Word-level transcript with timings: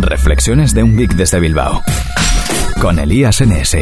Reflexiones 0.00 0.74
de 0.74 0.84
un 0.84 0.96
geek 0.96 1.14
desde 1.14 1.40
Bilbao. 1.40 1.82
Con 2.80 3.00
Elías 3.00 3.40
NS. 3.44 3.76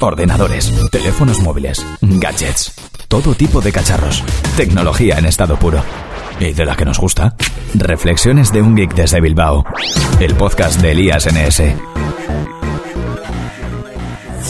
Ordenadores, 0.00 0.72
teléfonos 0.92 1.40
móviles, 1.40 1.84
gadgets, 2.00 2.72
todo 3.08 3.34
tipo 3.34 3.60
de 3.60 3.72
cacharros. 3.72 4.22
Tecnología 4.56 5.18
en 5.18 5.26
estado 5.26 5.58
puro. 5.58 5.82
Y 6.38 6.52
de 6.52 6.64
la 6.64 6.76
que 6.76 6.84
nos 6.84 7.00
gusta. 7.00 7.34
Reflexiones 7.74 8.52
de 8.52 8.62
un 8.62 8.76
geek 8.76 8.94
desde 8.94 9.20
Bilbao. 9.20 9.64
El 10.20 10.34
podcast 10.34 10.80
de 10.80 10.92
Elías 10.92 11.26
NS. 11.26 11.62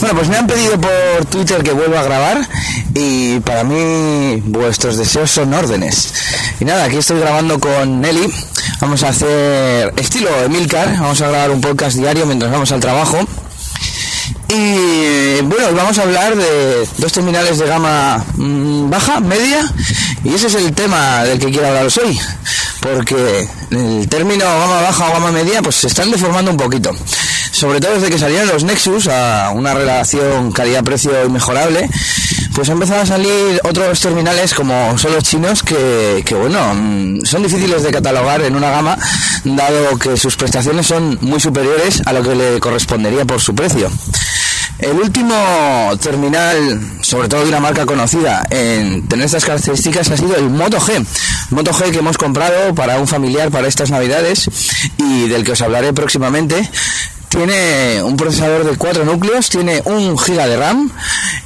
Bueno, 0.07 0.21
pues 0.21 0.29
me 0.29 0.37
han 0.37 0.47
pedido 0.47 0.81
por 0.81 1.27
Twitter 1.29 1.65
que 1.65 1.73
vuelva 1.73 1.99
a 1.99 2.05
grabar 2.05 2.49
y 2.95 3.41
para 3.41 3.65
mí 3.65 4.41
vuestros 4.45 4.99
deseos 4.99 5.33
son 5.33 5.53
órdenes. 5.53 6.15
Y 6.61 6.65
nada, 6.65 6.85
aquí 6.85 6.99
estoy 6.99 7.19
grabando 7.19 7.59
con 7.59 8.01
Nelly. 8.01 8.33
Vamos 8.81 9.03
a 9.03 9.09
hacer 9.09 9.93
estilo 9.97 10.29
Emilcar, 10.45 10.97
vamos 11.01 11.21
a 11.23 11.27
grabar 11.27 11.51
un 11.51 11.61
podcast 11.61 11.97
diario 11.97 12.25
mientras 12.25 12.53
vamos 12.53 12.71
al 12.71 12.79
trabajo. 12.79 13.19
Y 14.49 15.41
bueno, 15.43 15.75
vamos 15.75 15.99
a 15.99 16.03
hablar 16.03 16.37
de 16.37 16.89
dos 16.99 17.13
terminales 17.13 17.59
de 17.59 17.67
gama 17.67 18.25
mm, 18.37 18.89
baja, 18.89 19.19
media, 19.19 19.69
y 20.23 20.35
ese 20.35 20.47
es 20.47 20.55
el 20.55 20.73
tema 20.73 21.25
del 21.25 21.41
que 21.41 21.51
quiero 21.51 21.67
hablaros 21.67 21.99
hoy, 21.99 22.17
porque 22.79 23.49
el 23.73 24.09
término 24.09 24.45
gama 24.45 24.83
baja 24.83 25.09
o 25.09 25.13
gama 25.15 25.33
media 25.33 25.63
pues 25.63 25.75
se 25.75 25.89
están 25.89 26.13
deformando 26.13 26.53
un 26.53 26.57
poquito 26.57 26.95
sobre 27.57 27.81
todo 27.81 27.95
desde 27.95 28.11
que 28.11 28.19
salieron 28.19 28.49
los 28.49 28.65
Nexus 28.65 29.09
a 29.09 29.51
una 29.55 29.73
relación 29.73 30.53
calidad-precio 30.53 31.25
inmejorable, 31.25 31.89
pues 32.55 32.69
han 32.69 32.75
empezado 32.75 33.01
a 33.01 33.07
salir 33.07 33.59
otros 33.65 33.99
terminales 33.99 34.53
como 34.53 34.99
son 34.99 35.15
los 35.15 35.25
chinos 35.25 35.63
que, 35.63 36.23
que, 36.27 36.35
bueno, 36.35 36.75
mm, 36.75 37.25
son 37.25 37.43
difíciles 37.43 37.83
de 37.83 37.91
catalogar 37.91 38.43
en 38.43 38.57
una 38.57 38.69
gama, 38.69 38.99
dado 39.45 39.99
que 39.99 40.19
sus 40.19 40.37
prestaciones 40.37 40.87
son 40.87 41.19
muy 41.23 41.41
superiores 41.41 42.03
a 42.05 42.13
lo 42.13 42.23
que 42.23 42.35
le 42.35 42.61
correspondería 42.61 43.25
por 43.25 43.41
su 43.41 43.55
precio. 43.55 43.91
El 44.79 45.01
último 45.01 45.35
terminal, 46.03 46.83
sobre 47.01 47.29
todo 47.29 47.41
de 47.43 47.49
una 47.49 47.61
marca 47.61 47.87
conocida 47.87 48.47
en 48.51 49.09
tener 49.09 49.25
estas 49.25 49.47
características, 49.47 50.11
ha 50.11 50.17
sido 50.19 50.37
el 50.37 50.51
Moto 50.51 50.79
G. 50.79 51.03
Moto 51.49 51.73
G 51.73 51.91
que 51.91 52.01
hemos 52.01 52.19
comprado 52.19 52.75
para 52.75 52.99
un 52.99 53.09
familiar 53.09 53.51
para 53.51 53.67
estas 53.67 53.91
navidades 53.91 54.51
y 54.99 55.29
del 55.29 55.45
que 55.45 55.53
os 55.53 55.63
hablaré 55.63 55.95
próximamente 55.95 56.69
tiene 57.37 58.03
un 58.03 58.17
procesador 58.17 58.65
de 58.65 58.77
4 58.79 59.05
núcleos, 59.05 59.51
tiene 59.51 59.83
un 59.85 60.19
giga 60.19 60.47
de 60.47 60.57
RAM 60.57 60.91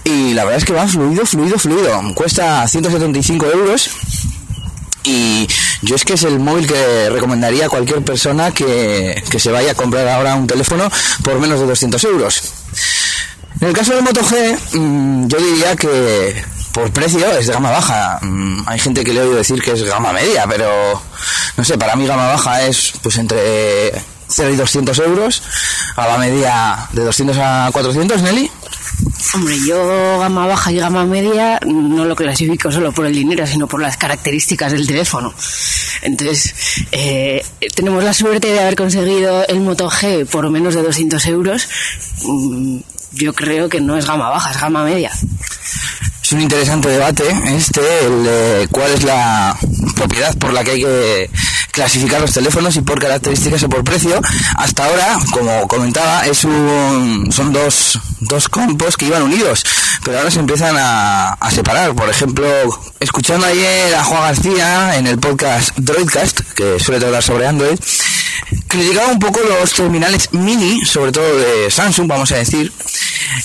y 0.05 0.35
la 0.35 0.45
verdad 0.45 0.59
es 0.59 0.65
que 0.65 0.73
va 0.73 0.87
fluido, 0.87 1.27
fluido, 1.27 1.59
fluido. 1.59 2.01
Cuesta 2.15 2.67
175 2.67 3.47
euros 3.47 3.91
y 5.03 5.49
yo 5.83 5.97
es 5.97 6.05
que 6.05 6.13
es 6.15 6.23
el 6.23 6.39
móvil 6.39 6.69
que 6.69 7.11
recomendaría 7.11 7.67
a 7.67 7.69
cualquier 7.69 8.03
persona 8.03 8.53
que, 8.53 9.21
que 9.31 9.41
se 9.41 9.51
vaya 9.51 9.73
a 9.73 9.75
comprar 9.75 10.07
ahora 10.07 10.37
un 10.37 10.47
teléfono 10.47 10.89
por 11.25 11.41
menos 11.41 11.59
de 11.59 11.67
200 11.67 12.05
euros. 12.05 12.41
En 13.61 13.69
el 13.69 13.75
caso 13.75 13.93
del 13.93 14.05
Moto 14.05 14.21
G, 14.23 14.57
mm, 14.75 15.27
yo 15.27 15.39
diría 15.39 15.75
que 15.75 16.41
por 16.73 16.93
precio 16.93 17.27
es 17.33 17.49
de 17.49 17.53
gama 17.53 17.71
baja. 17.71 18.21
Mm, 18.23 18.63
hay 18.67 18.79
gente 18.79 19.03
que 19.03 19.13
le 19.13 19.21
he 19.21 19.23
oído 19.25 19.37
decir 19.37 19.61
que 19.61 19.73
es 19.73 19.83
gama 19.83 20.13
media, 20.13 20.47
pero 20.49 21.03
no 21.57 21.65
sé, 21.65 21.77
para 21.77 21.97
mí 21.97 22.07
gama 22.07 22.29
baja 22.29 22.63
es 22.63 22.93
pues 23.03 23.19
entre 23.19 23.93
0 24.31 24.51
y 24.51 24.57
200 24.57 24.99
euros, 25.01 25.43
a 25.97 26.07
la 26.07 26.19
media 26.19 26.89
de 26.93 27.05
200 27.05 27.37
a 27.39 27.71
400, 27.73 28.23
Nelly. 28.23 28.51
Hombre, 29.35 29.57
yo 29.67 30.19
gama 30.19 30.47
baja 30.47 30.73
y 30.73 30.79
gama 30.79 31.05
media 31.05 31.61
no 31.67 32.05
lo 32.05 32.17
clasifico 32.17 32.73
solo 32.73 32.93
por 32.93 33.07
el 33.07 33.13
dinero, 33.13 33.47
sino 33.47 33.67
por 33.67 33.81
las 33.81 33.97
características 33.97 34.73
del 34.73 34.87
teléfono. 34.87 35.33
Entonces, 36.03 36.55
eh, 36.93 37.45
tenemos 37.75 38.03
la 38.03 38.13
suerte 38.13 38.49
de 38.49 38.61
haber 38.61 38.77
conseguido 38.77 39.47
el 39.47 39.61
Moto 39.61 39.91
G 39.91 40.27
por 40.27 40.49
menos 40.51 40.75
de 40.75 40.83
200 40.83 41.25
euros. 41.27 41.69
Mm, 42.25 42.79
yo 43.13 43.33
creo 43.33 43.69
que 43.69 43.81
no 43.81 43.97
es 43.97 44.07
gama 44.07 44.31
baja, 44.31 44.51
es 44.51 44.61
gama 44.61 44.85
media. 44.85 45.11
Es 46.23 46.33
un 46.33 46.41
interesante 46.41 46.89
debate 46.89 47.25
este, 47.47 47.81
el 48.07 48.25
de 48.25 48.69
cuál 48.71 48.93
es 48.93 49.03
la 49.03 49.57
propiedad 49.97 50.37
por 50.39 50.53
la 50.53 50.63
que 50.63 50.71
hay 50.71 50.83
que 50.83 51.31
clasificar 51.73 52.21
los 52.21 52.33
teléfonos 52.33 52.77
y 52.77 52.81
por 52.81 53.01
características 53.01 53.63
o 53.63 53.69
por 53.69 53.85
precio. 53.85 54.21
Hasta 54.57 54.85
ahora, 54.85 55.19
como 55.33 55.67
comentaba, 55.69 56.27
es 56.27 56.45
un, 56.45 57.29
son 57.33 57.53
dos, 57.53 57.99
dos 58.21 58.49
compos 58.49 58.97
que 58.97 59.07
iban 59.07 59.23
unidos, 59.23 59.65
pero 60.05 60.19
ahora 60.19 60.31
se 60.31 60.41
empiezan 60.41 60.77
a, 60.79 61.33
a 61.35 61.51
separar. 61.51 61.95
Por 61.95 62.09
ejemplo, 62.09 62.47
escuchando 63.01 63.47
ayer 63.47 63.95
a 63.95 64.05
Juan 64.05 64.23
García 64.23 64.97
en 64.97 65.07
el 65.07 65.19
podcast 65.19 65.77
Droidcast, 65.77 66.41
que 66.55 66.79
suele 66.79 67.01
tratar 67.01 67.23
sobre 67.23 67.47
Android, 67.47 67.79
criticaba 68.69 69.09
un 69.09 69.19
poco 69.19 69.41
los 69.41 69.73
terminales 69.73 70.33
mini, 70.33 70.85
sobre 70.85 71.13
todo 71.13 71.37
de 71.37 71.71
Samsung, 71.71 72.09
vamos 72.09 72.33
a 72.33 72.37
decir, 72.37 72.73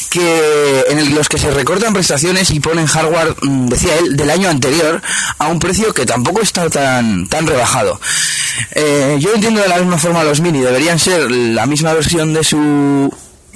que 0.09 0.85
en 0.90 1.16
los 1.16 1.29
que 1.29 1.38
se 1.38 1.51
recortan 1.51 1.94
prestaciones 1.94 2.51
y 2.51 2.59
ponen 2.59 2.88
hardware, 2.88 3.35
mm, 3.41 3.68
decía 3.68 3.97
él, 3.97 4.16
del 4.16 4.29
año 4.29 4.50
anterior 4.50 5.01
a 5.38 5.47
un 5.47 5.59
precio 5.59 5.94
que 5.94 6.06
tampoco 6.06 6.41
está 6.41 6.69
tan, 6.69 7.28
tan 7.28 7.47
rebajado. 7.47 8.00
Eh, 8.72 9.18
yo 9.19 9.34
entiendo 9.34 9.62
de 9.62 9.68
la 9.68 9.78
misma 9.78 9.97
forma 9.97 10.23
los 10.23 10.41
mini, 10.41 10.59
deberían 10.59 11.00
ser 11.00 11.29
la 11.29 11.66
misma 11.66 11.94
versión 11.94 12.34
de 12.34 12.44
su 12.44 13.13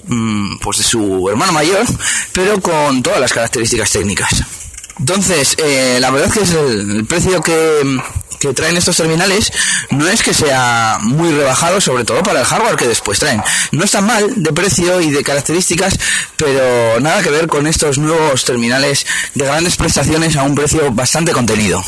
mm, 0.08 0.58
pues 0.60 0.78
de 0.80 0.84
su 0.84 1.30
hermano 1.30 1.52
mayor, 1.52 1.86
pero 2.34 2.60
con 2.62 3.02
todas 3.02 3.20
las 3.20 3.34
características 3.34 3.92
técnicas. 3.92 4.44
Entonces, 5.00 5.56
eh, 5.58 5.98
la 6.02 6.12
verdad 6.12 6.28
es 6.28 6.34
que 6.34 6.44
es 6.44 6.52
el, 6.52 6.92
el 6.98 7.06
precio 7.06 7.42
que, 7.42 8.00
que 8.40 8.54
traen 8.54 8.78
estos 8.78 8.98
terminales 8.98 9.52
no 9.92 10.08
es 10.08 10.24
que 10.24 10.34
sea 10.34 10.98
muy 11.02 11.32
rebajado, 11.32 11.82
sobre 11.82 12.06
todo 12.06 12.24
para 12.24 12.40
el 12.40 12.46
hardware 12.46 12.76
que 12.76 12.88
después 12.88 13.20
traen. 13.20 13.42
No 13.72 13.84
está 13.84 14.02
mal 14.02 14.42
de 14.42 14.54
precio 14.54 15.02
y 15.02 15.12
de 15.12 15.24
características, 15.24 16.00
pero 16.36 17.00
nada 17.00 17.22
que 17.22 17.30
ver 17.30 17.48
con 17.48 17.68
estos 17.68 17.98
nuevos 17.98 18.46
terminales 18.46 19.06
de 19.36 19.46
grandes 19.46 19.76
prestaciones 19.76 20.36
a 20.36 20.44
un 20.44 20.56
precio 20.56 20.92
bastante 20.92 21.32
contenido. 21.32 21.84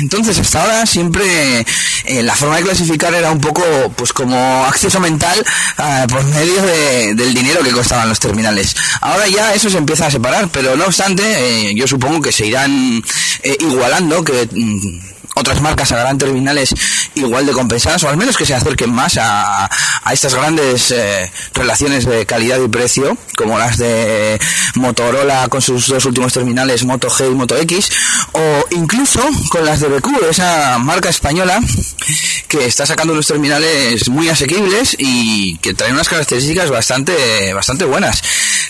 Entonces, 0.00 0.38
hasta 0.38 0.62
ahora 0.62 0.86
siempre 0.86 1.66
eh, 2.04 2.22
la 2.22 2.34
forma 2.34 2.56
de 2.56 2.62
clasificar 2.62 3.12
era 3.14 3.30
un 3.30 3.40
poco 3.40 3.62
pues 3.96 4.12
como 4.12 4.64
acceso 4.64 5.00
mental 5.00 5.44
eh, 5.78 6.06
por 6.08 6.24
medio 6.24 6.62
de, 6.62 7.14
del 7.14 7.34
dinero 7.34 7.62
que 7.62 7.72
costaban 7.72 8.08
los 8.08 8.20
terminales. 8.20 8.74
Ahora 9.00 9.26
ya 9.28 9.54
eso 9.54 9.68
se 9.68 9.78
empieza 9.78 10.06
a 10.06 10.10
separar, 10.10 10.48
pero 10.48 10.76
no 10.76 10.86
obstante, 10.86 11.22
eh, 11.24 11.74
yo 11.74 11.86
supongo 11.86 12.22
que 12.22 12.32
se 12.32 12.46
irán 12.46 13.02
eh, 13.42 13.56
igualando, 13.60 14.22
que 14.22 14.48
mm, 14.52 15.11
otras 15.34 15.60
marcas 15.60 15.92
harán 15.92 16.18
terminales 16.18 16.74
igual 17.14 17.46
de 17.46 17.52
compensadas 17.52 18.02
o 18.04 18.08
al 18.08 18.16
menos 18.16 18.36
que 18.36 18.46
se 18.46 18.54
acerquen 18.54 18.92
más 18.92 19.16
a, 19.18 19.68
a 20.02 20.12
estas 20.12 20.34
grandes 20.34 20.90
eh, 20.90 21.30
relaciones 21.54 22.04
de 22.06 22.26
calidad 22.26 22.60
y 22.60 22.68
precio 22.68 23.16
como 23.36 23.58
las 23.58 23.78
de 23.78 24.38
Motorola 24.74 25.48
con 25.48 25.62
sus 25.62 25.88
dos 25.88 26.04
últimos 26.04 26.32
terminales 26.32 26.84
Moto 26.84 27.08
G 27.08 27.30
y 27.30 27.34
Moto 27.34 27.56
X 27.56 27.90
o 28.32 28.64
incluso 28.70 29.20
con 29.50 29.64
las 29.64 29.80
de 29.80 29.88
BQ, 29.88 30.30
esa 30.30 30.78
marca 30.78 31.08
española 31.08 31.60
que 32.48 32.66
está 32.66 32.84
sacando 32.86 33.12
unos 33.12 33.26
terminales 33.26 34.08
muy 34.08 34.28
asequibles 34.28 34.96
y 34.98 35.56
que 35.58 35.74
traen 35.74 35.94
unas 35.94 36.08
características 36.08 36.70
bastante 36.70 37.52
bastante 37.54 37.84
buenas. 37.84 38.22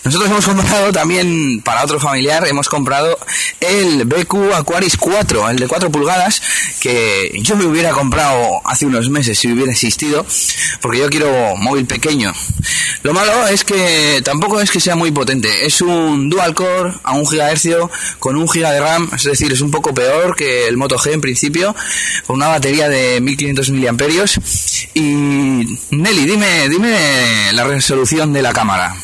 Nosotros 0.05 0.31
hemos 0.31 0.47
comprado 0.47 0.91
también 0.91 1.61
para 1.61 1.85
otro 1.85 2.01
familiar, 2.01 2.47
hemos 2.49 2.69
comprado 2.69 3.17
el 3.61 4.05
BQ 4.05 4.53
Aquaris 4.55 4.97
4, 4.97 5.51
el 5.51 5.57
de 5.59 5.69
4 5.69 5.93
pulgadas, 5.93 6.43
que 6.81 7.31
yo 7.41 7.55
me 7.55 7.67
hubiera 7.67 7.91
comprado 7.91 8.61
hace 8.65 8.87
unos 8.87 9.11
meses 9.11 9.39
si 9.39 9.53
hubiera 9.53 9.71
existido, 9.71 10.27
porque 10.81 10.99
yo 10.99 11.09
quiero 11.09 11.57
móvil 11.57 11.87
pequeño. 11.87 12.33
Lo 13.05 13.15
malo 13.15 13.47
es 13.47 13.65
que 13.65 14.21
tampoco 14.25 14.61
es 14.61 14.71
que 14.73 14.81
sea 14.81 14.97
muy 14.97 15.13
potente, 15.13 15.67
es 15.67 15.81
un 15.81 16.29
dual 16.29 16.55
core 16.55 16.95
a 17.05 17.13
un 17.13 17.27
gigahercio 17.27 17.91
con 18.19 18.37
un 18.37 18.49
giga 18.49 18.73
de 18.73 18.81
RAM, 18.81 19.09
es 19.15 19.23
decir, 19.23 19.53
es 19.53 19.61
un 19.61 19.71
poco 19.71 19.95
peor 19.95 20.35
que 20.35 20.67
el 20.67 20.77
Moto 20.77 20.99
G 20.99 21.13
en 21.13 21.21
principio, 21.21 21.77
con 22.27 22.37
una 22.37 22.49
batería 22.49 22.89
de 22.89 23.21
1500 23.21 23.71
miliamperios. 23.71 24.41
Y 24.95 25.03
Nelly, 25.91 26.27
dime, 26.27 26.69
dime 26.69 27.53
la 27.53 27.65
resolución 27.65 28.33
de 28.33 28.43
la 28.43 28.53
cámara. 28.53 28.97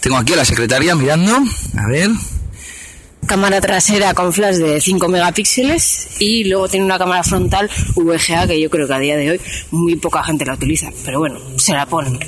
Tengo 0.00 0.16
aquí 0.16 0.32
a 0.32 0.36
la 0.36 0.44
secretaria 0.44 0.94
mirando. 0.94 1.36
A 1.76 1.86
ver. 1.88 2.10
Cámara 3.26 3.60
trasera 3.60 4.14
con 4.14 4.32
flash 4.32 4.56
de 4.56 4.80
5 4.80 5.08
megapíxeles 5.08 6.08
y 6.18 6.44
luego 6.44 6.68
tiene 6.68 6.86
una 6.86 6.98
cámara 6.98 7.22
frontal 7.22 7.70
VGA 7.94 8.46
que 8.46 8.60
yo 8.60 8.70
creo 8.70 8.88
que 8.88 8.94
a 8.94 8.98
día 8.98 9.16
de 9.16 9.30
hoy 9.32 9.40
muy 9.70 9.96
poca 9.96 10.24
gente 10.24 10.44
la 10.44 10.54
utiliza. 10.54 10.88
Pero 11.04 11.20
bueno, 11.20 11.38
se 11.56 11.72
la 11.72 11.86
ponen. 11.86 12.18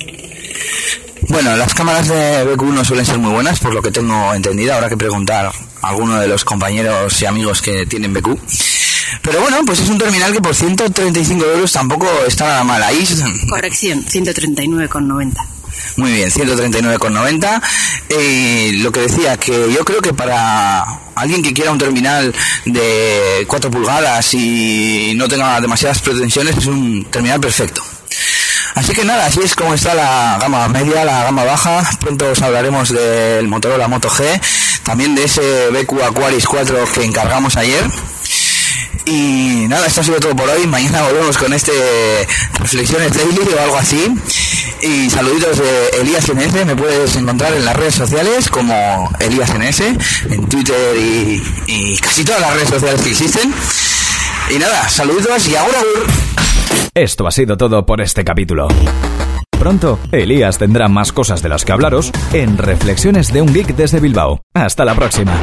Bueno, 1.29 1.55
las 1.55 1.73
cámaras 1.73 2.07
de 2.07 2.45
BQ 2.45 2.63
no 2.63 2.85
suelen 2.85 3.05
ser 3.05 3.17
muy 3.17 3.31
buenas, 3.31 3.59
por 3.59 3.73
lo 3.73 3.81
que 3.81 3.91
tengo 3.91 4.33
entendido. 4.33 4.75
Habrá 4.75 4.87
que 4.87 4.97
preguntar 4.97 5.47
a 5.47 5.87
alguno 5.87 6.19
de 6.19 6.27
los 6.27 6.45
compañeros 6.45 7.21
y 7.21 7.25
amigos 7.25 7.61
que 7.61 7.85
tienen 7.85 8.13
BQ. 8.13 8.37
Pero 9.21 9.41
bueno, 9.41 9.61
pues 9.65 9.79
es 9.79 9.89
un 9.89 9.97
terminal 9.97 10.31
que 10.31 10.41
por 10.41 10.53
135 10.53 11.45
euros 11.45 11.71
tampoco 11.71 12.07
está 12.27 12.45
nada 12.45 12.63
mal. 12.63 12.83
Ahí 12.83 13.03
Corrección, 13.49 14.05
139,90. 14.05 15.52
Muy 15.97 16.11
bien, 16.11 16.29
139,90. 16.31 17.61
Eh, 18.09 18.71
lo 18.77 18.91
que 18.91 19.01
decía, 19.01 19.37
que 19.37 19.71
yo 19.71 19.85
creo 19.85 20.01
que 20.01 20.13
para 20.13 20.83
alguien 21.15 21.43
que 21.43 21.53
quiera 21.53 21.71
un 21.71 21.77
terminal 21.77 22.33
de 22.65 23.45
4 23.47 23.71
pulgadas 23.71 24.33
y 24.33 25.13
no 25.15 25.27
tenga 25.27 25.61
demasiadas 25.61 26.01
pretensiones, 26.01 26.57
es 26.57 26.65
un 26.65 27.05
terminal 27.05 27.39
perfecto. 27.39 27.83
Así 28.75 28.93
que 28.93 29.05
nada, 29.05 29.27
así 29.27 29.39
es 29.43 29.55
como 29.55 29.73
está 29.75 29.93
la 29.93 30.37
gama 30.41 30.67
media, 30.67 31.05
la 31.05 31.23
gama 31.25 31.43
baja. 31.43 31.83
Pronto 31.99 32.31
os 32.31 32.41
hablaremos 32.41 32.89
del 32.89 33.47
Motorola 33.47 33.87
Moto 33.87 34.09
G, 34.09 34.23
también 34.83 35.13
de 35.13 35.25
ese 35.25 35.69
BQ 35.69 36.03
Aquaris 36.03 36.45
4 36.47 36.91
que 36.91 37.03
encargamos 37.03 37.55
ayer. 37.55 37.83
Y 39.05 39.65
nada, 39.67 39.85
esto 39.85 40.01
ha 40.01 40.03
sido 40.03 40.19
todo 40.19 40.35
por 40.35 40.49
hoy. 40.49 40.65
Mañana 40.65 41.03
volvemos 41.03 41.37
con 41.37 41.53
este 41.53 41.71
Reflexiones 42.53 43.13
Daily 43.13 43.41
o 43.55 43.61
algo 43.61 43.77
así. 43.77 44.07
Y 44.85 45.09
saluditos 45.09 45.57
de 45.59 46.01
Elías 46.01 46.29
NS. 46.29 46.65
Me 46.65 46.75
puedes 46.75 47.15
encontrar 47.15 47.53
en 47.53 47.63
las 47.63 47.75
redes 47.75 47.95
sociales 47.95 48.49
como 48.49 49.09
Elías 49.19 49.53
NS, 49.57 49.81
en 50.29 50.49
Twitter 50.49 50.75
y, 50.97 51.41
y 51.67 51.97
casi 51.97 52.25
todas 52.25 52.41
las 52.41 52.53
redes 52.53 52.69
sociales 52.69 53.01
que 53.01 53.09
existen. 53.11 53.53
Y 54.53 54.59
nada, 54.59 54.89
saludos 54.89 55.47
y 55.47 55.55
ahora. 55.55 55.79
Esto 56.93 57.25
ha 57.27 57.31
sido 57.31 57.55
todo 57.55 57.85
por 57.85 58.01
este 58.01 58.25
capítulo. 58.25 58.67
Pronto, 59.57 59.99
Elías 60.11 60.57
tendrá 60.57 60.89
más 60.89 61.13
cosas 61.13 61.41
de 61.41 61.47
las 61.47 61.63
que 61.63 61.71
hablaros 61.71 62.11
en 62.33 62.57
Reflexiones 62.57 63.31
de 63.31 63.41
un 63.41 63.53
Geek 63.53 63.75
desde 63.77 64.01
Bilbao. 64.01 64.41
Hasta 64.53 64.83
la 64.83 64.95
próxima. 64.95 65.33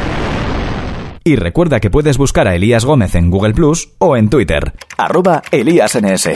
Y 1.25 1.37
recuerda 1.37 1.81
que 1.81 1.89
puedes 1.89 2.19
buscar 2.19 2.47
a 2.47 2.55
Elías 2.55 2.85
Gómez 2.85 3.15
en 3.15 3.31
Google 3.31 3.55
Plus 3.55 3.95
o 3.99 4.19
en 4.19 4.29
Twitter, 4.29 4.75
arroba 4.99 5.43
ElíasNS. 5.51 6.29